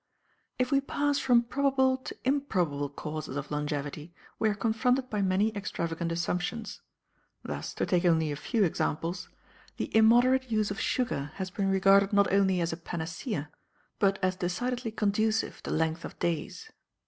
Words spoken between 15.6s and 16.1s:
to length